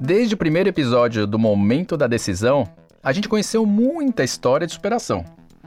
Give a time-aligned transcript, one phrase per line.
[0.00, 2.64] Desde o primeiro episódio do Momento da Decisão,
[3.02, 5.24] a gente conheceu muita história de superação.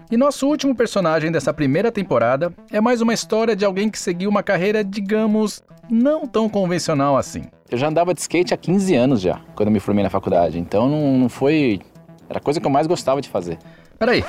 [0.10, 4.30] E nosso último personagem dessa primeira temporada é mais uma história de alguém que seguiu
[4.30, 7.44] uma carreira, digamos, não tão convencional assim.
[7.70, 10.58] Eu já andava de skate há 15 anos já, quando eu me formei na faculdade,
[10.58, 11.82] então não, não foi.
[12.30, 13.60] Era a coisa que eu mais gostava de fazer.
[14.00, 14.24] Peraí,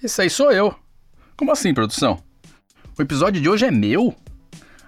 [0.00, 0.72] esse aí sou eu.
[1.36, 2.16] Como assim, produção?
[2.96, 4.14] O episódio de hoje é meu?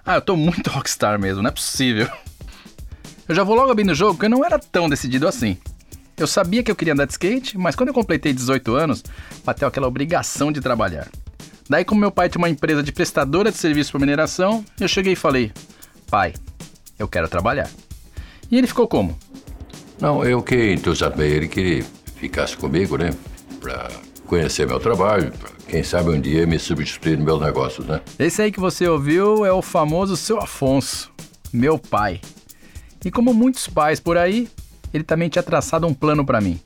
[0.05, 2.09] Ah, eu tô muito rockstar mesmo, não é possível.
[3.27, 5.57] Eu já vou logo abrindo o jogo que eu não era tão decidido assim.
[6.17, 9.03] Eu sabia que eu queria andar de skate, mas quando eu completei 18 anos,
[9.45, 11.07] bateu aquela obrigação de trabalhar.
[11.69, 15.13] Daí, como meu pai tinha uma empresa de prestadora de serviço por mineração, eu cheguei
[15.13, 15.51] e falei:
[16.09, 16.33] Pai,
[16.99, 17.69] eu quero trabalhar.
[18.51, 19.17] E ele ficou como?
[19.99, 21.83] Não, eu que entusiasmei ele que
[22.17, 23.11] ficasse comigo, né?
[23.61, 23.89] Pra
[24.27, 28.01] conhecer meu trabalho, pra, quem sabe um dia me substituir nos meus negócios, né?
[28.19, 31.09] Esse aí que você ouviu é o famoso seu Afonso,
[31.51, 32.19] meu pai.
[33.05, 34.49] E como muitos pais por aí,
[34.93, 36.59] ele também tinha traçado um plano para mim: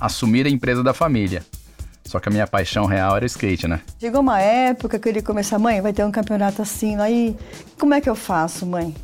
[0.00, 1.44] assumir a empresa da família.
[2.04, 3.80] Só que a minha paixão real era o skate, né?
[3.98, 7.36] Chegou uma época que ele começou, mãe, vai ter um campeonato assim, aí
[7.78, 8.94] como é que eu faço, mãe?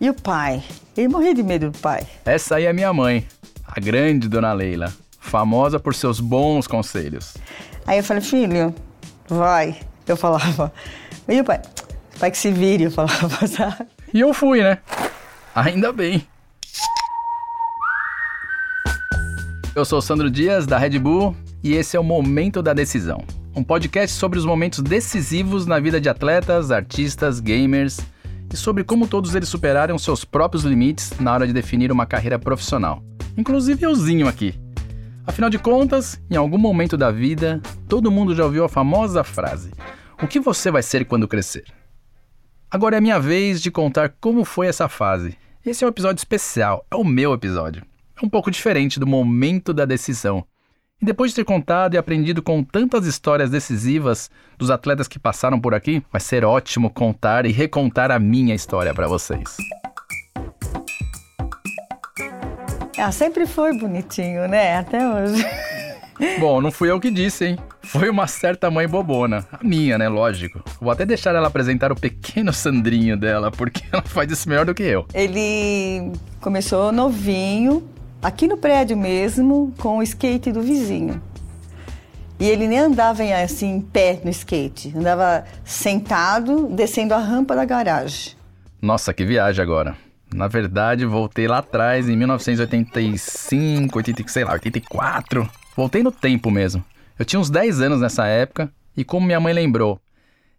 [0.00, 0.62] E o pai?
[0.96, 2.06] Ele morria de medo do pai.
[2.24, 3.26] Essa aí é minha mãe,
[3.64, 7.34] a grande dona Leila, famosa por seus bons conselhos.
[7.86, 8.74] Aí eu falei, filho,
[9.28, 9.78] vai.
[10.06, 10.72] Eu falava.
[11.28, 11.60] E o pai?
[12.18, 13.86] Pai que se vire, eu falava, sabe?
[14.12, 14.78] E eu fui, né?
[15.64, 16.26] Ainda bem.
[19.74, 23.24] Eu sou Sandro Dias, da Red Bull, e esse é o Momento da Decisão
[23.58, 27.98] um podcast sobre os momentos decisivos na vida de atletas, artistas, gamers
[28.52, 32.38] e sobre como todos eles superaram seus próprios limites na hora de definir uma carreira
[32.38, 33.02] profissional.
[33.36, 34.54] Inclusive euzinho aqui.
[35.26, 39.72] Afinal de contas, em algum momento da vida, todo mundo já ouviu a famosa frase:
[40.22, 41.64] O que você vai ser quando crescer?
[42.70, 45.36] Agora é minha vez de contar como foi essa fase.
[45.68, 47.84] Esse é um episódio especial, é o meu episódio.
[48.16, 50.42] É um pouco diferente do momento da decisão.
[50.98, 55.60] E depois de ter contado e aprendido com tantas histórias decisivas dos atletas que passaram
[55.60, 59.58] por aqui, vai ser ótimo contar e recontar a minha história para vocês.
[62.98, 64.78] Ah, sempre foi bonitinho, né?
[64.78, 65.44] Até hoje.
[66.38, 67.58] Bom, não fui eu que disse, hein?
[67.82, 69.46] Foi uma certa mãe bobona.
[69.52, 70.08] A minha, né?
[70.08, 70.62] Lógico.
[70.80, 74.74] Vou até deixar ela apresentar o pequeno Sandrinho dela, porque ela faz isso melhor do
[74.74, 75.06] que eu.
[75.14, 77.88] Ele começou novinho,
[78.22, 81.22] aqui no prédio mesmo, com o skate do vizinho.
[82.40, 87.56] E ele nem andava em, assim em pé no skate, andava sentado, descendo a rampa
[87.56, 88.34] da garagem.
[88.80, 89.96] Nossa, que viagem agora.
[90.32, 95.48] Na verdade, voltei lá atrás, em 1985, 80, sei lá, 84.
[95.78, 96.84] Voltei no tempo mesmo.
[97.16, 100.00] Eu tinha uns 10 anos nessa época, e como minha mãe lembrou,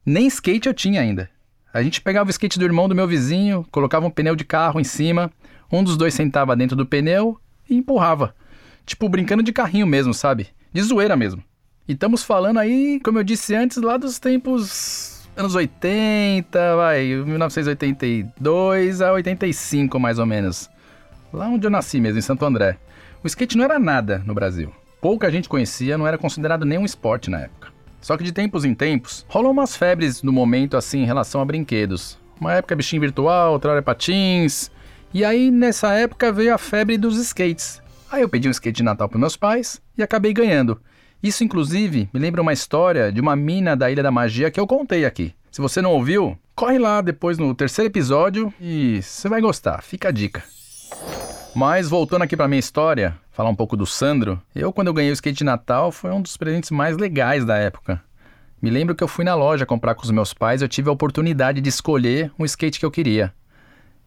[0.06, 1.30] nem skate eu tinha ainda.
[1.74, 4.80] A gente pegava o skate do irmão do meu vizinho, colocava um pneu de carro
[4.80, 5.30] em cima,
[5.70, 7.38] um dos dois sentava dentro do pneu
[7.70, 8.34] e empurrava.
[8.86, 10.48] Tipo, brincando de carrinho mesmo, sabe?
[10.72, 11.44] De zoeira mesmo.
[11.86, 19.02] E estamos falando aí, como eu disse antes, lá dos tempos anos 80, vai, 1982
[19.02, 20.70] a 85 mais ou menos.
[21.34, 22.78] Lá onde eu nasci mesmo, em Santo André.
[23.22, 24.72] O skate não era nada no Brasil.
[25.02, 27.70] Pouca gente conhecia, não era considerado nenhum esporte na época.
[28.02, 31.46] Só que de tempos em tempos, rolou umas febres no momento assim em relação a
[31.46, 32.18] brinquedos.
[32.40, 34.72] Uma época bichinho virtual, outra hora patins,
[35.12, 37.82] e aí, nessa época, veio a febre dos skates.
[38.12, 40.80] Aí eu pedi um skate de Natal para meus pais e acabei ganhando.
[41.22, 44.68] Isso, inclusive, me lembra uma história de uma mina da Ilha da Magia que eu
[44.68, 45.34] contei aqui.
[45.52, 50.10] Se você não ouviu, corre lá depois no terceiro episódio e você vai gostar, fica
[50.10, 50.44] a dica.
[51.56, 55.12] Mas voltando aqui para minha história, falar um pouco do Sandro, eu quando eu ganhei
[55.12, 58.02] o skate de Natal foi um dos presentes mais legais da época.
[58.62, 60.94] Me lembro que eu fui na loja comprar com os meus pais eu tive a
[60.94, 63.34] oportunidade de escolher um skate que eu queria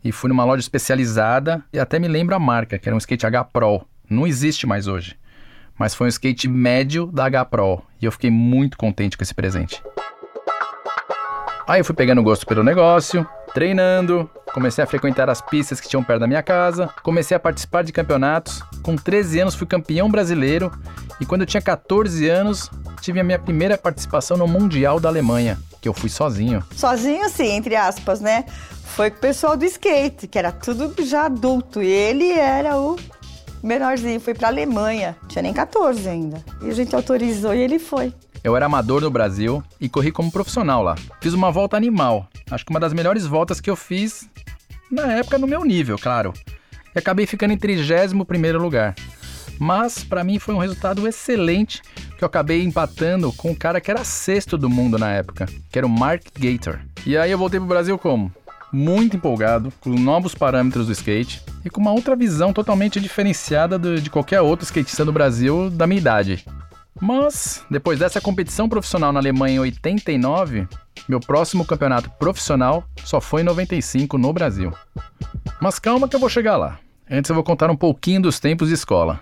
[0.05, 3.27] e fui numa loja especializada e até me lembro a marca, que era um skate
[3.27, 3.87] H Pro.
[4.09, 5.17] Não existe mais hoje.
[5.79, 9.35] Mas foi um skate médio da H Pro e eu fiquei muito contente com esse
[9.35, 9.83] presente.
[11.67, 16.03] Aí eu fui pegando gosto pelo negócio, treinando, comecei a frequentar as pistas que tinham
[16.03, 18.63] perto da minha casa, comecei a participar de campeonatos.
[18.83, 20.71] Com 13 anos fui campeão brasileiro
[21.21, 22.71] e quando eu tinha 14 anos
[23.01, 26.63] tive a minha primeira participação no Mundial da Alemanha, que eu fui sozinho.
[26.77, 28.45] Sozinho, sim, entre aspas, né?
[28.85, 31.83] Foi com o pessoal do skate, que era tudo já adulto.
[31.83, 32.97] E ele era o
[33.63, 35.17] menorzinho, foi pra Alemanha.
[35.29, 36.45] Tinha nem 14 ainda.
[36.63, 38.13] E a gente autorizou e ele foi.
[38.45, 40.97] Eu era amador no Brasil e corri como profissional lá.
[41.21, 42.29] Fiz uma volta animal.
[42.51, 44.29] Acho que uma das melhores voltas que eu fiz
[44.91, 46.33] na época no meu nível, claro.
[46.95, 48.95] E acabei ficando em 31 lugar.
[49.59, 51.83] Mas para mim foi um resultado excelente
[52.19, 55.79] que eu acabei empatando com um cara que era sexto do mundo na época, que
[55.79, 56.81] era o Mark Gator.
[57.07, 58.33] E aí eu voltei pro Brasil como?
[58.73, 64.09] muito empolgado com novos parâmetros do skate e com uma outra visão totalmente diferenciada de
[64.09, 66.45] qualquer outro skatista do Brasil da minha idade.
[67.01, 70.69] Mas, depois dessa competição profissional na Alemanha em 89,
[71.09, 74.73] meu próximo campeonato profissional só foi em 95 no Brasil.
[75.61, 76.79] Mas calma que eu vou chegar lá.
[77.11, 79.21] Antes eu vou contar um pouquinho dos tempos de escola.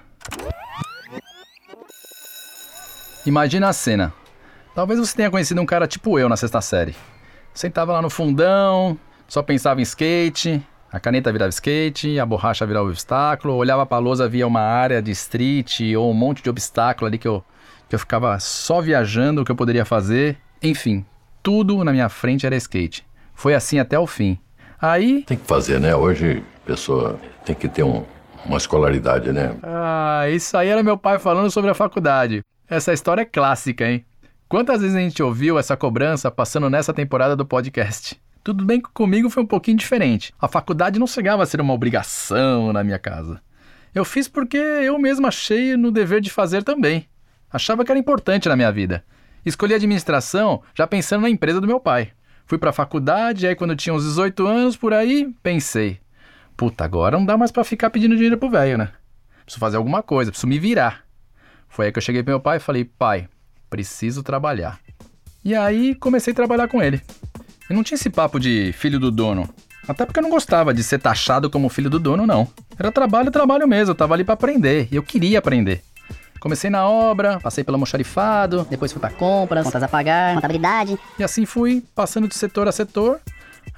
[3.24, 4.12] Imagina a cena.
[4.74, 6.94] Talvez você tenha conhecido um cara tipo eu na sexta série.
[7.52, 10.62] Sentava lá no fundão, só pensava em skate,
[10.92, 15.10] a caneta virava skate, a borracha virava obstáculo, olhava pra lousa, via uma área de
[15.12, 17.44] street ou um monte de obstáculo ali que eu,
[17.90, 20.38] que eu ficava só viajando o que eu poderia fazer.
[20.62, 21.04] Enfim,
[21.42, 23.04] tudo na minha frente era skate.
[23.34, 24.38] Foi assim até o fim.
[24.80, 25.94] Aí, Tem que fazer, né?
[25.94, 28.04] Hoje a pessoa tem que ter um-
[28.46, 29.56] uma escolaridade, né?
[29.64, 32.42] Ah, isso aí era meu pai falando sobre a faculdade.
[32.68, 34.04] Essa história é clássica, hein?
[34.48, 38.20] Quantas vezes a gente ouviu essa cobrança passando nessa temporada do podcast?
[38.44, 40.32] Tudo bem que comigo foi um pouquinho diferente.
[40.40, 43.40] A faculdade não chegava a ser uma obrigação na minha casa.
[43.92, 47.06] Eu fiz porque eu mesmo achei no dever de fazer também.
[47.52, 49.04] Achava que era importante na minha vida.
[49.44, 52.12] Escolhi administração já pensando na empresa do meu pai.
[52.46, 56.00] Fui pra faculdade, aí quando tinha uns 18 anos por aí, pensei:
[56.56, 58.90] puta, agora não dá mais pra ficar pedindo dinheiro pro velho, né?
[59.44, 61.04] Preciso fazer alguma coisa, preciso me virar.
[61.68, 63.28] Foi aí que eu cheguei pro meu pai e falei: pai,
[63.68, 64.78] preciso trabalhar.
[65.44, 67.00] E aí comecei a trabalhar com ele.
[67.68, 69.48] E não tinha esse papo de filho do dono.
[69.88, 72.46] Até porque eu não gostava de ser taxado como filho do dono, não.
[72.78, 73.92] Era trabalho, trabalho mesmo.
[73.92, 74.88] Eu tava ali pra aprender.
[74.90, 75.82] E eu queria aprender.
[76.40, 80.98] Comecei na obra, passei pelo almoxarifado, Depois fui pra compras, contas a pagar, contabilidade.
[81.18, 83.20] e assim fui passando de setor a setor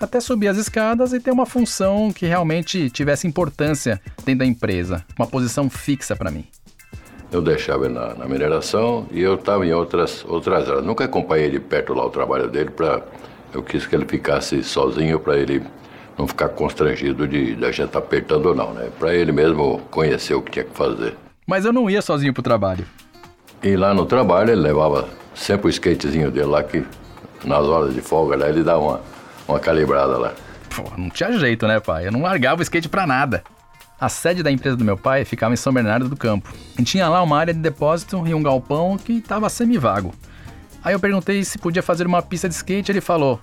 [0.00, 5.04] até subir as escadas e ter uma função que realmente tivesse importância dentro da empresa,
[5.18, 6.46] uma posição fixa pra mim.
[7.30, 10.84] Eu deixava ele na, na mineração e eu estava em outras, outras áreas.
[10.84, 13.02] Nunca acompanhei de perto lá o trabalho dele para
[13.52, 15.62] eu quis que ele ficasse sozinho para ele
[16.18, 18.90] não ficar constrangido de da gente apertando ou não, né?
[18.98, 21.16] Para ele mesmo conhecer o que tinha que fazer.
[21.52, 22.86] Mas eu não ia sozinho pro trabalho.
[23.62, 26.82] E lá no trabalho ele levava sempre o skatezinho dele lá que
[27.44, 29.02] nas horas de folga lá ele dá uma,
[29.46, 30.32] uma calibrada lá.
[30.74, 32.06] Pô, não tinha jeito, né, pai?
[32.06, 33.44] Eu não largava o skate pra nada.
[34.00, 36.50] A sede da empresa do meu pai ficava em São Bernardo do Campo.
[36.78, 40.14] E tinha lá uma área de depósito e um galpão que estava semi-vago.
[40.82, 43.38] Aí eu perguntei se podia fazer uma pista de skate ele falou: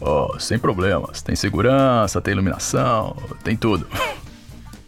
[0.00, 1.20] Oh, sem problemas.
[1.20, 3.86] Tem segurança, tem iluminação, tem tudo.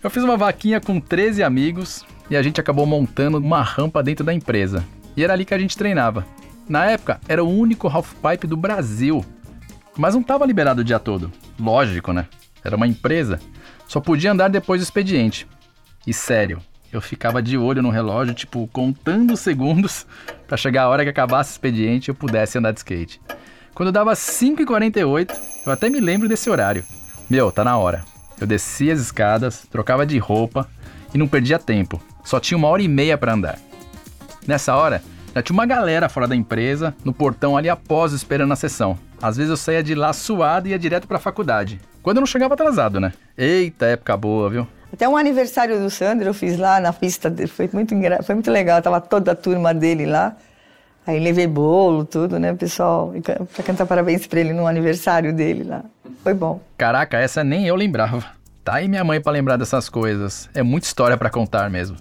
[0.03, 4.25] Eu fiz uma vaquinha com 13 amigos e a gente acabou montando uma rampa dentro
[4.25, 4.85] da empresa.
[5.17, 6.27] E era ali que a gente treinava.
[6.69, 9.25] Na época, era o único halfpipe do Brasil.
[9.97, 11.33] Mas não estava liberado o dia todo.
[11.59, 12.27] Lógico, né?
[12.63, 13.41] Era uma empresa.
[13.87, 15.47] Só podia andar depois do expediente.
[16.07, 16.61] E sério,
[16.93, 20.07] eu ficava de olho no relógio, tipo, contando os segundos
[20.47, 23.21] para chegar a hora que acabasse o expediente e eu pudesse andar de skate.
[23.75, 25.37] Quando dava 5h48,
[25.67, 26.85] eu até me lembro desse horário.
[27.29, 28.05] Meu, tá na hora.
[28.41, 30.69] Eu descia as escadas, trocava de roupa
[31.15, 32.01] e não perdia tempo.
[32.27, 33.57] Só tinha uma hora e meia para andar.
[34.49, 35.01] Nessa hora,
[35.33, 38.99] já tinha uma galera fora da empresa, no portão ali após esperando a sessão.
[39.23, 41.81] Às vezes eu saía de lá suado e ia direto pra faculdade.
[42.03, 43.13] Quando eu não chegava atrasado, né?
[43.39, 44.67] Eita, época boa, viu?
[44.93, 48.21] Até um aniversário do Sandro eu fiz lá na pista dele, foi muito, engra...
[48.25, 50.35] foi muito legal, tava toda a turma dele lá.
[51.07, 53.15] Aí levei bolo, tudo, né, pessoal,
[53.55, 55.85] pra cantar parabéns pra ele no aniversário dele lá.
[56.25, 56.61] Foi bom.
[56.77, 58.25] Caraca, essa nem eu lembrava.
[58.65, 60.51] Tá aí minha mãe pra lembrar dessas coisas.
[60.53, 61.97] É muita história pra contar mesmo.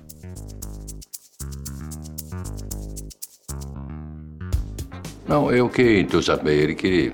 [5.28, 7.12] Não, eu que entusiasmei ele que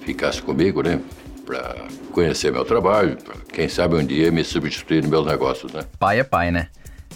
[0.00, 1.00] ficasse comigo, né?
[1.44, 5.84] Para conhecer meu trabalho, pra, quem sabe um dia me substituir nos meus negócios, né?
[5.98, 6.68] Pai é pai, né?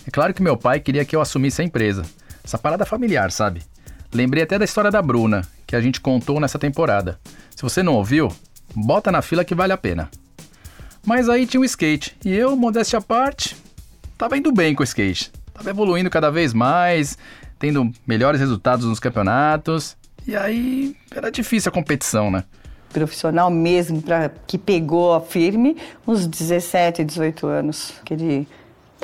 [0.07, 2.03] É claro que meu pai queria que eu assumisse a empresa.
[2.45, 3.63] Essa parada familiar, sabe?
[4.13, 7.19] Lembrei até da história da Bruna, que a gente contou nessa temporada.
[7.57, 8.29] Se você não ouviu,
[8.75, 10.11] bota na fila que vale a pena.
[11.05, 13.57] Mas aí tinha o skate, e eu, modéstia à parte,
[14.19, 15.33] tava indo bem com o skate.
[15.55, 17.17] Tava evoluindo cada vez mais,
[17.63, 19.97] tendo melhores resultados nos campeonatos.
[20.27, 22.43] E aí era difícil a competição, né?
[22.93, 28.49] Profissional mesmo, pra, que pegou firme, uns 17, 18 anos, que ele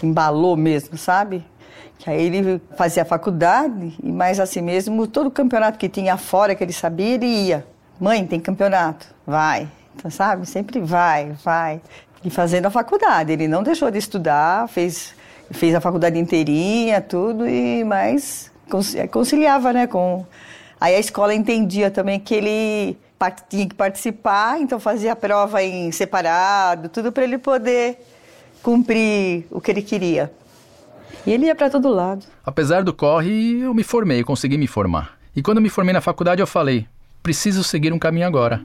[0.03, 1.45] embalou mesmo, sabe?
[2.01, 6.65] Que aí ele fazia faculdade, e mais assim mesmo, todo campeonato que tinha fora que
[6.65, 7.65] ele sabia, ele ia.
[8.01, 9.07] Mãe, tem campeonato?
[9.25, 9.69] Vai.
[9.95, 10.47] Então, sabe?
[10.47, 11.81] Sempre vai, vai.
[12.25, 13.33] E fazendo a faculdade.
[13.33, 15.15] Ele não deixou de estudar, fez,
[15.51, 19.87] fez a faculdade inteirinha, tudo, e mais conci- conciliava, né?
[19.87, 20.27] Com...
[20.81, 22.97] Aí a escola entendia também que ele
[23.49, 27.99] tinha que participar, então fazia a prova em separado, tudo para ele poder
[28.63, 30.33] cumprir o que ele queria.
[31.27, 32.25] E ele ia para todo lado.
[32.45, 35.19] Apesar do corre, eu me formei, eu consegui me formar.
[35.35, 36.87] E quando me formei na faculdade, eu falei:
[37.23, 38.63] preciso seguir um caminho agora.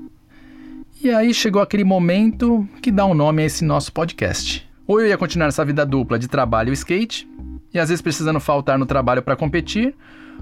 [1.01, 4.65] E aí chegou aquele momento que dá um nome a esse nosso podcast.
[4.85, 7.27] Ou eu ia continuar essa vida dupla de trabalho e skate,
[7.73, 9.95] e às vezes precisando faltar no trabalho para competir,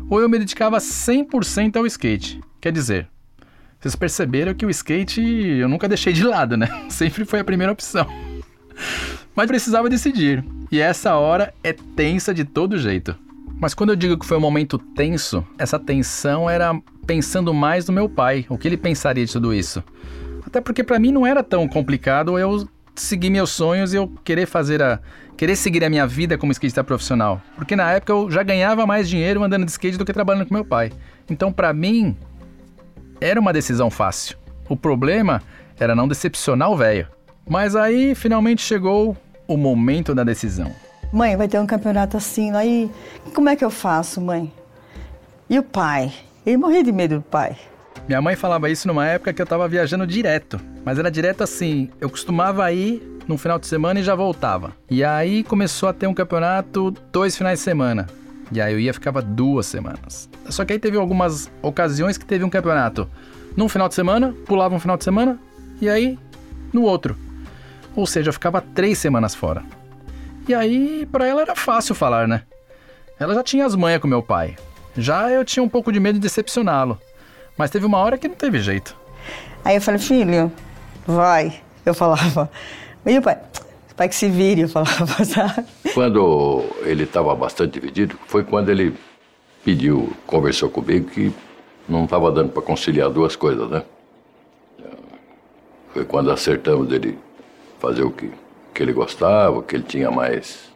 [0.10, 2.42] ou eu me dedicava 100% ao skate.
[2.60, 3.08] Quer dizer,
[3.80, 6.68] vocês perceberam que o skate eu nunca deixei de lado, né?
[6.90, 8.08] Sempre foi a primeira opção.
[9.36, 13.16] Mas precisava decidir, e essa hora é tensa de todo jeito.
[13.60, 16.74] Mas quando eu digo que foi um momento tenso, essa tensão era
[17.06, 19.84] pensando mais no meu pai, o que ele pensaria de tudo isso.
[20.44, 24.46] Até porque para mim não era tão complicado eu seguir meus sonhos e eu querer
[24.46, 25.00] fazer a
[25.38, 29.10] querer seguir a minha vida como skatista profissional, porque na época eu já ganhava mais
[29.10, 30.92] dinheiro andando de skate do que trabalhando com meu pai.
[31.30, 32.16] Então para mim
[33.20, 34.38] era uma decisão fácil.
[34.70, 35.42] O problema
[35.80, 37.08] era não decepcionar o velho.
[37.50, 39.18] Mas aí finalmente chegou
[39.48, 40.72] o momento da decisão.
[41.12, 42.90] Mãe, vai ter um campeonato assim, aí
[43.34, 44.52] como é que eu faço, mãe?
[45.50, 46.14] E o pai?
[46.46, 47.58] Ele morria de medo do pai.
[48.08, 51.90] Minha mãe falava isso numa época que eu tava viajando direto, mas era direto assim,
[52.00, 54.74] eu costumava ir no final de semana e já voltava.
[54.90, 58.08] E aí começou a ter um campeonato dois finais de semana.
[58.52, 60.30] E aí eu ia ficava duas semanas.
[60.50, 63.10] Só que aí teve algumas ocasiões que teve um campeonato
[63.56, 65.40] num final de semana, pulava um final de semana,
[65.80, 66.18] e aí
[66.74, 67.16] no outro.
[67.96, 69.64] Ou seja, eu ficava três semanas fora.
[70.48, 72.44] E aí, para ela era fácil falar, né?
[73.20, 74.56] Ela já tinha as manhas com meu pai.
[74.98, 77.00] Já eu tinha um pouco de medo de decepcioná-lo.
[77.62, 78.98] Mas teve uma hora que não teve jeito.
[79.64, 80.52] Aí eu falei, filho,
[81.06, 81.62] vai.
[81.86, 82.50] Eu falava.
[83.06, 83.38] E o pai?
[83.96, 85.68] Pai que se vire, eu falava, sabe?
[85.94, 88.96] Quando ele estava bastante dividido, foi quando ele
[89.64, 91.32] pediu, conversou comigo que
[91.88, 93.84] não estava dando para conciliar duas coisas, né?
[95.94, 97.20] Foi quando acertamos dele
[97.80, 98.32] fazer o que,
[98.74, 100.72] que ele gostava, que ele tinha mais,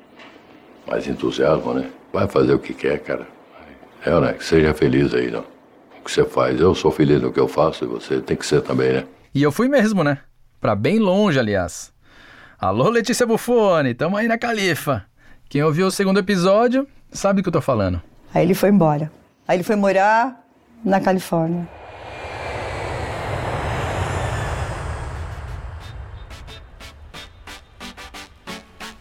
[0.86, 1.90] mais entusiasmo, né?
[2.14, 3.28] Vai fazer o que quer, cara.
[4.06, 4.34] É, né?
[4.34, 5.55] Que seja feliz aí, não?
[6.06, 6.62] Que você faz.
[6.62, 9.06] Eu sou feliz no que eu faço e você tem que ser também, né?
[9.34, 10.20] E eu fui mesmo, né?
[10.62, 11.92] Pra bem longe, aliás.
[12.60, 15.04] Alô, Letícia Buffoni, tamo aí na Califa.
[15.50, 18.00] Quem ouviu o segundo episódio sabe do que eu tô falando.
[18.32, 19.12] Aí ele foi embora.
[19.48, 20.46] Aí ele foi morar
[20.84, 21.68] na Califórnia.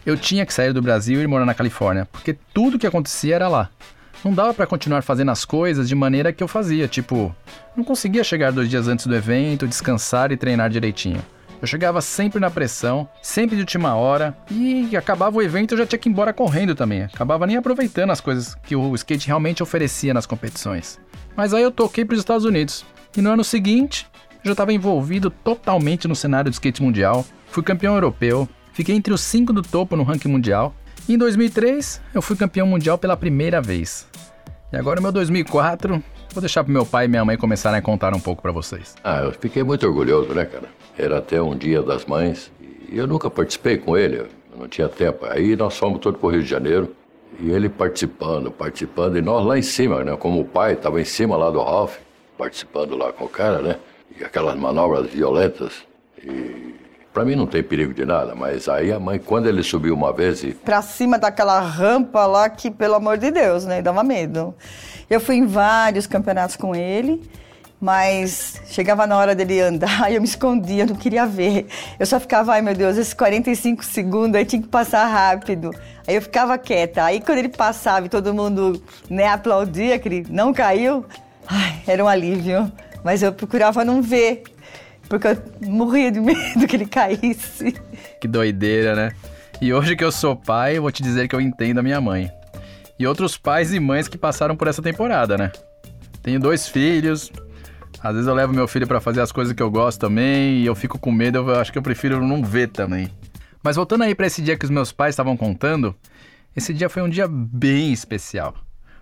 [0.03, 3.35] Eu tinha que sair do Brasil e ir morar na Califórnia, porque tudo que acontecia
[3.35, 3.69] era lá.
[4.25, 7.33] Não dava para continuar fazendo as coisas de maneira que eu fazia, tipo,
[7.77, 11.23] não conseguia chegar dois dias antes do evento, descansar e treinar direitinho.
[11.61, 15.85] Eu chegava sempre na pressão, sempre de última hora, e acabava o evento eu já
[15.85, 17.03] tinha que ir embora correndo também.
[17.03, 20.99] Acabava nem aproveitando as coisas que o skate realmente oferecia nas competições.
[21.37, 22.83] Mas aí eu toquei para os Estados Unidos,
[23.15, 27.61] e no ano seguinte eu já estava envolvido totalmente no cenário do skate mundial, fui
[27.61, 30.75] campeão europeu, Fiquei entre os cinco do topo no ranking mundial.
[31.07, 34.07] Em 2003, eu fui campeão mundial pela primeira vez.
[34.73, 38.15] E agora, meu 2004, vou deixar pro meu pai e minha mãe começarem a contar
[38.15, 38.95] um pouco para vocês.
[39.03, 40.67] Ah, eu fiquei muito orgulhoso, né, cara?
[40.97, 42.51] Era até um dia das mães.
[42.89, 45.27] E eu nunca participei com ele, eu não tinha tempo.
[45.27, 46.95] Aí nós fomos todos pro Rio de Janeiro.
[47.39, 49.17] E ele participando, participando.
[49.17, 50.15] E nós lá em cima, né?
[50.17, 51.97] Como o pai estava em cima lá do Ralph,
[52.35, 53.75] participando lá com o cara, né?
[54.19, 55.83] E aquelas manobras violentas.
[56.23, 56.74] E
[57.15, 60.11] Pra mim não tem perigo de nada, mas aí a mãe, quando ele subiu uma
[60.11, 60.51] vez e.
[60.51, 63.81] Pra cima daquela rampa lá que, pelo amor de Deus, né?
[63.81, 64.53] Dava medo.
[65.09, 67.23] Eu fui em vários campeonatos com ele,
[67.79, 71.67] mas chegava na hora dele andar e eu me escondia, não queria ver.
[71.97, 75.71] Eu só ficava, ai meu Deus, esses 45 segundos aí tinha que passar rápido.
[76.05, 77.05] Aí eu ficava quieta.
[77.05, 81.05] Aí quando ele passava e todo mundo né, aplaudia que ele não caiu,
[81.47, 82.69] ai, era um alívio.
[83.05, 84.43] Mas eu procurava não ver
[85.07, 87.73] porque eu morria de medo que ele caísse.
[88.19, 89.11] Que doideira, né?
[89.61, 92.29] E hoje que eu sou pai, vou te dizer que eu entendo a minha mãe.
[92.99, 95.51] E outros pais e mães que passaram por essa temporada, né?
[96.21, 97.31] Tenho dois filhos.
[98.01, 100.65] Às vezes eu levo meu filho para fazer as coisas que eu gosto também, e
[100.65, 103.09] eu fico com medo, eu acho que eu prefiro não ver também.
[103.63, 105.95] Mas voltando aí para esse dia que os meus pais estavam contando,
[106.55, 108.53] esse dia foi um dia bem especial.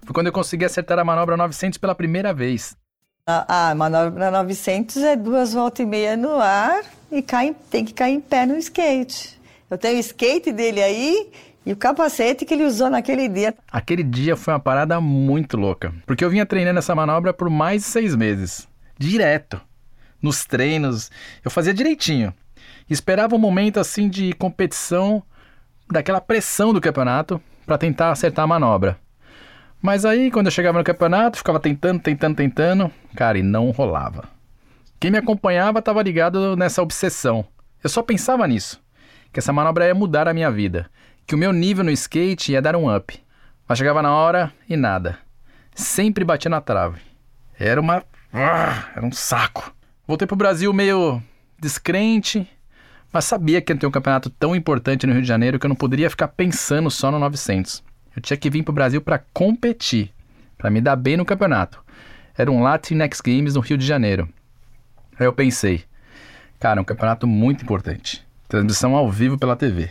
[0.04, 2.76] Foi quando eu consegui acertar a manobra 900 pela primeira vez.
[3.26, 7.94] A, a manobra 900 é duas voltas e meia no ar e cai, tem que
[7.94, 9.40] cair em pé no skate.
[9.72, 11.32] Eu tenho o skate dele aí
[11.66, 13.56] e o capacete que ele usou naquele dia.
[13.72, 17.84] Aquele dia foi uma parada muito louca, porque eu vinha treinando essa manobra por mais
[17.84, 18.68] de seis meses,
[19.00, 19.62] direto.
[20.22, 21.10] Nos treinos,
[21.46, 22.34] eu fazia direitinho.
[22.90, 25.24] Esperava um momento assim de competição,
[25.90, 29.00] daquela pressão do campeonato, para tentar acertar a manobra.
[29.84, 34.30] Mas aí, quando eu chegava no campeonato, ficava tentando, tentando, tentando, cara, e não rolava.
[34.98, 37.46] Quem me acompanhava estava ligado nessa obsessão.
[37.84, 38.82] Eu só pensava nisso,
[39.34, 40.90] que essa manobra ia mudar a minha vida,
[41.28, 43.22] que o meu nível no skate ia dar um up.
[43.68, 45.20] Mas chegava na hora e nada.
[45.76, 47.02] Sempre batia na trave.
[47.60, 48.06] Era uma.
[48.32, 49.76] Ah, era um saco.
[50.08, 51.22] Voltei pro Brasil meio
[51.60, 52.50] descrente,
[53.12, 55.70] mas sabia que ia ter um campeonato tão importante no Rio de Janeiro que eu
[55.70, 57.84] não poderia ficar pensando só no 900.
[58.16, 60.14] Eu tinha que vir para o Brasil para competir,
[60.58, 61.84] para me dar bem no campeonato.
[62.38, 64.30] Era um Latin X Games no Rio de Janeiro.
[65.20, 65.84] Aí eu pensei,
[66.60, 68.26] cara, um campeonato muito importante.
[68.48, 69.90] Transmissão ao vivo pela TV.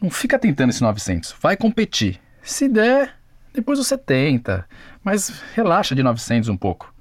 [0.00, 2.20] Não fica tentando esse 900, vai competir.
[2.42, 3.14] Se der,
[3.52, 4.66] depois você tenta,
[5.02, 6.92] mas relaxa de 900 um pouco.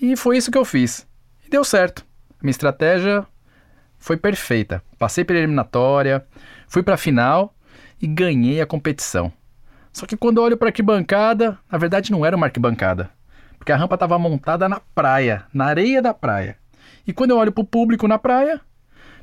[0.00, 1.06] E foi isso que eu fiz.
[1.46, 2.04] E deu certo.
[2.42, 3.26] Minha estratégia
[3.98, 4.82] foi perfeita.
[4.98, 6.26] Passei pela eliminatória,
[6.66, 7.53] fui para a final
[8.00, 9.32] e ganhei a competição.
[9.92, 13.10] Só que quando olho para a arquibancada, na verdade não era uma arquibancada,
[13.58, 16.56] porque a rampa estava montada na praia, na areia da praia.
[17.06, 18.60] E quando eu olho para o público na praia,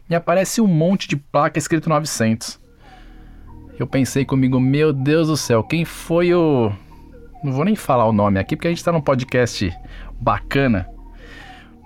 [0.09, 2.59] me aparece um monte de placa escrito 900.
[3.79, 6.71] Eu pensei comigo, meu Deus do céu, quem foi o.
[7.43, 9.75] Não vou nem falar o nome aqui porque a gente está num podcast
[10.19, 10.87] bacana.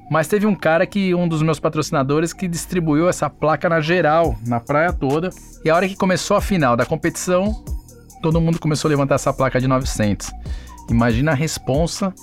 [0.10, 4.36] Mas teve um cara que, um dos meus patrocinadores, que distribuiu essa placa na geral,
[4.46, 5.30] na praia toda.
[5.64, 7.64] E a hora que começou a final da competição,
[8.22, 10.32] todo mundo começou a levantar essa placa de 900.
[10.90, 12.14] Imagina a responsa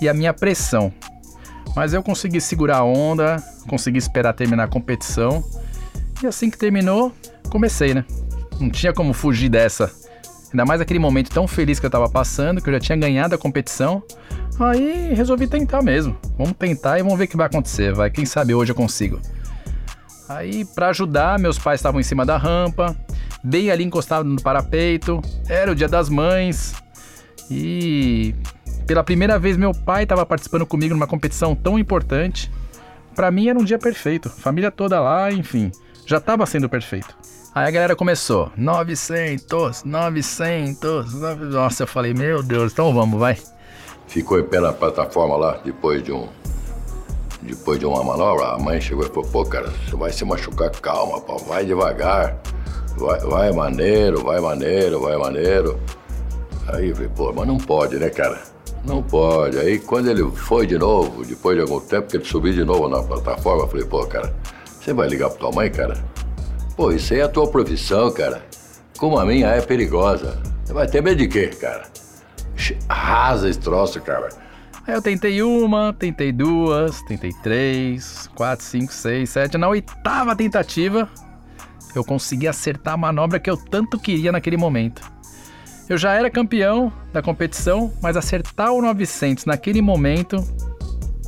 [0.00, 0.92] e a minha pressão.
[1.74, 3.36] Mas eu consegui segurar a onda,
[3.68, 5.42] consegui esperar terminar a competição.
[6.22, 7.12] E assim que terminou,
[7.48, 8.04] comecei, né?
[8.58, 9.90] Não tinha como fugir dessa.
[10.52, 13.34] Ainda mais aquele momento tão feliz que eu tava passando, que eu já tinha ganhado
[13.34, 14.02] a competição.
[14.60, 16.18] Aí resolvi tentar mesmo.
[16.36, 17.94] Vamos tentar e vamos ver o que vai acontecer.
[17.94, 19.18] Vai, quem sabe hoje eu consigo.
[20.28, 22.94] Aí, para ajudar, meus pais estavam em cima da rampa,
[23.42, 25.20] bem ali encostado no parapeito.
[25.48, 26.74] Era o dia das mães.
[27.50, 28.34] E
[28.86, 32.52] pela primeira vez meu pai estava participando comigo numa competição tão importante.
[33.14, 34.28] Para mim era um dia perfeito.
[34.28, 35.72] Família toda lá, enfim,
[36.06, 37.16] já estava sendo perfeito.
[37.54, 41.54] Aí a galera começou, 900, 900, 900.
[41.54, 43.36] Nossa, eu falei, meu Deus, então vamos, vai.
[44.10, 46.26] Ficou em pé na plataforma lá, depois de um.
[47.42, 50.68] Depois de uma manobra, a mãe chegou e falou, pô, cara, você vai se machucar,
[50.72, 52.36] calma, pô, vai devagar.
[52.96, 55.78] Vai, vai maneiro, vai maneiro, vai maneiro.
[56.66, 58.36] Aí eu falei, pô, mas não pode, né, cara?
[58.84, 59.56] Não pode.
[59.60, 62.88] Aí quando ele foi de novo, depois de algum tempo que ele subiu de novo
[62.88, 65.96] na plataforma, eu falei, pô, cara, você vai ligar pra tua mãe, cara?
[66.76, 68.44] Pô, isso aí é a tua profissão, cara.
[68.98, 70.36] Como a minha é perigosa.
[70.64, 71.99] Você vai ter medo de quê, cara?
[72.88, 74.28] Rasa esse troço, cara.
[74.86, 79.58] Aí eu tentei uma, tentei duas, tentei três, quatro, cinco, seis, sete.
[79.58, 81.08] Na oitava tentativa,
[81.94, 85.02] eu consegui acertar a manobra que eu tanto queria naquele momento.
[85.88, 90.36] Eu já era campeão da competição, mas acertar o 900 naquele momento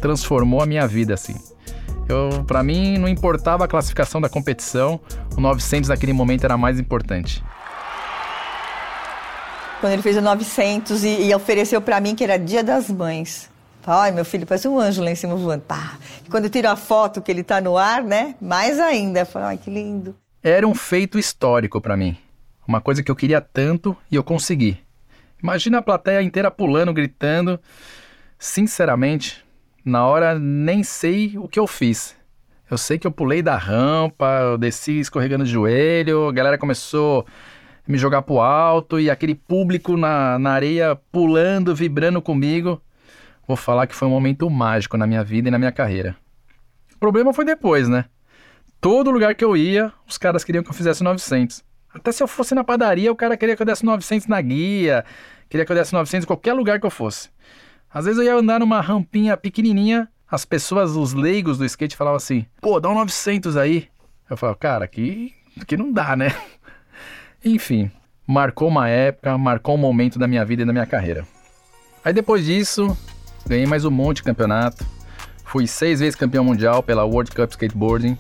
[0.01, 1.35] transformou a minha vida assim.
[2.09, 5.01] Eu, para mim, não importava a classificação da competição,
[5.37, 7.43] o 900 naquele momento era mais importante.
[9.83, 13.51] Quando ele fez o 900 e, e ofereceu para mim que era Dia das Mães.
[13.85, 15.65] Ai, meu filho, parece um anjo lá em cima voando.
[15.65, 15.99] Pá.
[16.25, 18.37] E quando eu tiro a foto que ele tá no ar, né?
[18.41, 19.25] Mais ainda.
[19.25, 20.15] Falei, ai, que lindo.
[20.41, 22.17] Era um feito histórico para mim.
[22.65, 24.79] Uma coisa que eu queria tanto e eu consegui.
[25.43, 27.59] Imagina a plateia inteira pulando, gritando.
[28.39, 29.45] Sinceramente,
[29.85, 32.15] na hora nem sei o que eu fiz.
[32.71, 37.27] Eu sei que eu pulei da rampa, eu desci escorregando de joelho, a galera começou
[37.87, 42.81] me jogar pro alto e aquele público na, na areia pulando, vibrando comigo.
[43.47, 46.17] Vou falar que foi um momento mágico na minha vida e na minha carreira.
[46.95, 48.05] O problema foi depois, né?
[48.81, 51.63] Todo lugar que eu ia, os caras queriam que eu fizesse 900.
[51.95, 55.05] Até se eu fosse na padaria, o cara queria que eu desse 900 na guia,
[55.49, 57.29] queria que eu desse 900 em qualquer lugar que eu fosse.
[57.93, 62.17] Às vezes eu ia andar numa rampinha pequenininha, as pessoas, os leigos do skate falavam
[62.17, 63.89] assim: pô, dá um 900 aí.
[64.31, 66.35] Eu falava, cara, aqui, aqui não dá, né?
[67.45, 67.91] Enfim,
[68.25, 71.27] marcou uma época, marcou um momento da minha vida e da minha carreira.
[72.05, 72.97] Aí depois disso,
[73.45, 74.87] ganhei mais um monte de campeonato.
[75.45, 78.17] Fui seis vezes campeão mundial pela World Cup Skateboarding.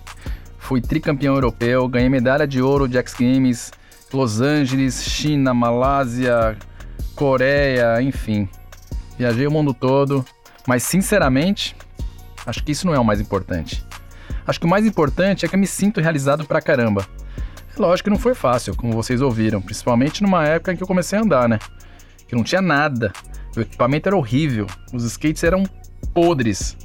[0.58, 3.72] Fui tricampeão europeu, ganhei medalha de ouro de X Games,
[4.12, 6.56] Los Angeles, China, Malásia,
[7.14, 8.48] Coreia, enfim.
[9.16, 10.24] Viajei o mundo todo,
[10.66, 11.76] mas sinceramente,
[12.44, 13.84] acho que isso não é o mais importante.
[14.44, 17.06] Acho que o mais importante é que eu me sinto realizado pra caramba.
[17.74, 20.86] É lógico que não foi fácil, como vocês ouviram, principalmente numa época em que eu
[20.86, 21.58] comecei a andar, né?
[22.28, 23.12] Que não tinha nada.
[23.56, 25.64] O equipamento era horrível, os skates eram
[26.12, 26.76] podres.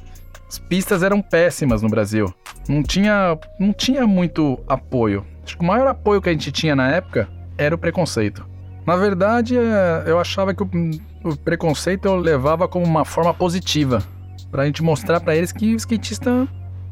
[0.48, 2.32] As pistas eram péssimas no Brasil.
[2.68, 5.26] Não tinha, não tinha muito apoio.
[5.44, 8.46] Acho que o maior apoio que a gente tinha na época era o preconceito.
[8.86, 10.70] Na verdade, é, eu achava que o,
[11.24, 14.02] o preconceito eu levava como uma forma positiva,
[14.50, 16.48] para a gente mostrar para eles que o skatista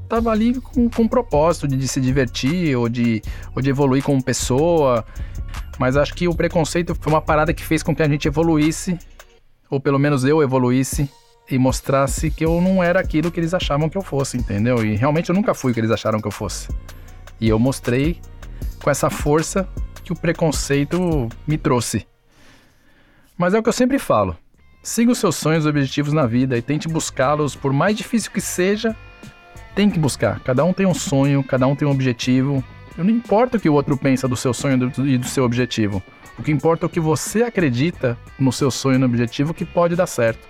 [0.06, 3.22] estava ali com, com propósito de, de, se divertir ou de,
[3.54, 5.04] ou de evoluir como pessoa.
[5.78, 8.98] Mas acho que o preconceito foi uma parada que fez com que a gente evoluísse,
[9.68, 11.10] ou pelo menos eu evoluísse,
[11.50, 14.84] e mostrasse que eu não era aquilo que eles achavam que eu fosse, entendeu?
[14.84, 16.68] E realmente eu nunca fui o que eles acharam que eu fosse.
[17.40, 18.20] E eu mostrei
[18.82, 19.68] com essa força
[20.02, 22.06] que o preconceito me trouxe.
[23.36, 24.36] Mas é o que eu sempre falo.
[24.82, 28.40] Siga os seus sonhos e objetivos na vida e tente buscá-los, por mais difícil que
[28.40, 28.96] seja,
[29.76, 30.40] tem que buscar.
[30.40, 32.64] Cada um tem um sonho, cada um tem um objetivo.
[32.96, 36.02] Não importa o que o outro pensa do seu sonho e do seu objetivo.
[36.38, 39.66] O que importa é o que você acredita no seu sonho e no objetivo que
[39.66, 40.48] pode dar certo.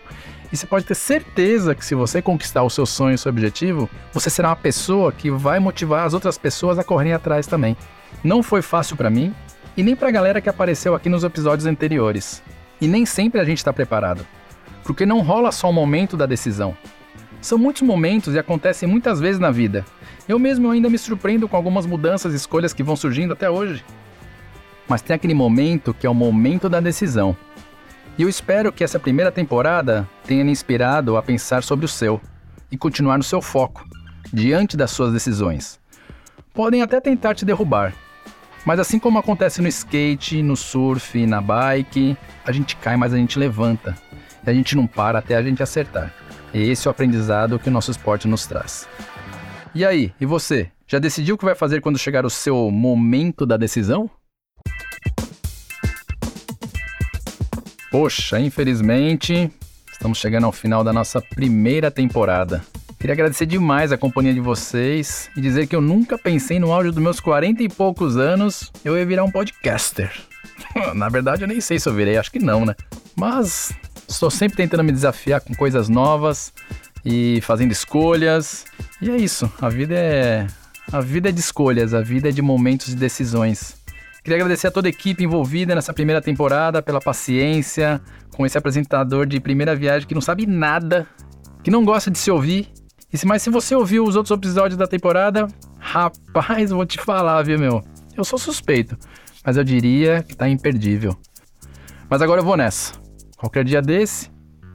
[0.53, 3.31] E você pode ter certeza que se você conquistar o seu sonho e o seu
[3.31, 7.77] objetivo, você será uma pessoa que vai motivar as outras pessoas a correrem atrás também.
[8.23, 9.35] Não foi fácil para mim
[9.77, 12.45] e nem para a galera que apareceu aqui nos episódios anteriores.
[12.81, 14.25] E nem sempre a gente está preparado,
[14.85, 16.77] porque não rola só o momento da decisão.
[17.41, 19.85] São muitos momentos e acontecem muitas vezes na vida.
[20.29, 23.85] Eu mesmo ainda me surpreendo com algumas mudanças e escolhas que vão surgindo até hoje.
[24.89, 27.37] Mas tem aquele momento que é o momento da decisão.
[28.19, 32.21] E eu espero que essa primeira temporada tenha me inspirado a pensar sobre o seu
[32.71, 33.85] e continuar no seu foco,
[34.33, 35.79] diante das suas decisões.
[36.55, 37.93] Podem até tentar te derrubar,
[38.67, 43.17] mas assim como acontece no skate, no surf, na bike, a gente cai, mas a
[43.17, 43.95] gente levanta.
[44.45, 46.13] E a gente não para até a gente acertar.
[46.59, 48.89] Esse é o aprendizado que o nosso esporte nos traz.
[49.75, 50.71] E aí, e você?
[50.87, 54.09] Já decidiu o que vai fazer quando chegar o seu momento da decisão?
[57.91, 59.51] Poxa, infelizmente,
[59.93, 62.65] estamos chegando ao final da nossa primeira temporada.
[62.99, 66.91] Queria agradecer demais a companhia de vocês e dizer que eu nunca pensei no áudio
[66.91, 70.11] dos meus 40 e poucos anos eu ia virar um podcaster.
[70.97, 72.75] Na verdade, eu nem sei se eu virei, acho que não, né?
[73.15, 73.75] Mas
[74.09, 76.53] estou sempre tentando me desafiar com coisas novas
[77.05, 78.65] e fazendo escolhas.
[79.01, 80.47] E é isso, a vida é
[80.93, 83.77] a vida é de escolhas, a vida é de momentos e decisões.
[84.23, 88.01] Queria agradecer a toda a equipe envolvida nessa primeira temporada pela paciência
[88.35, 91.07] com esse apresentador de primeira viagem que não sabe nada,
[91.63, 92.73] que não gosta de se ouvir
[93.13, 95.47] e se, mas se você ouviu os outros episódios da temporada,
[95.79, 97.83] rapaz, vou te falar, viu, meu?
[98.17, 98.97] Eu sou suspeito,
[99.45, 101.17] mas eu diria que tá imperdível.
[102.11, 103.06] Mas agora eu vou nessa.
[103.37, 104.31] Qualquer dia desse,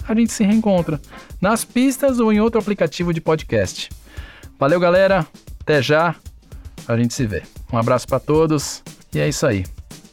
[0.07, 0.99] a gente se reencontra
[1.39, 3.89] nas pistas ou em outro aplicativo de podcast.
[4.59, 5.25] Valeu, galera.
[5.61, 6.15] Até já.
[6.87, 7.43] A gente se vê.
[7.71, 9.65] Um abraço para todos e é isso aí.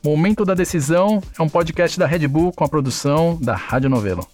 [0.04, 4.26] Momento da Decisão é um podcast da Red Bull com a produção da Rádio Novelo.